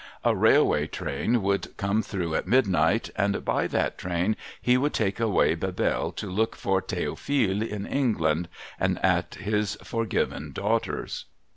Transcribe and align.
A 0.23 0.35
railway 0.35 0.87
train 0.87 1.43
would 1.43 1.77
come 1.77 2.01
through 2.01 2.33
at 2.33 2.47
midnight, 2.47 3.11
and 3.15 3.45
by 3.45 3.67
that 3.67 3.99
train 3.99 4.35
he 4.59 4.75
would 4.75 4.95
take 4.95 5.19
away 5.19 5.53
Bebelle 5.53 6.11
to 6.15 6.25
look 6.27 6.55
for 6.55 6.79
I'he'ophile 6.81 7.61
in 7.61 7.85
England 7.85 8.49
and 8.79 8.97
at 9.05 9.35
his 9.35 9.77
forgiven 9.83 10.53
daughter's. 10.53 11.25